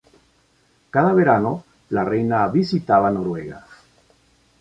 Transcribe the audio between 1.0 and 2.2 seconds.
verano, la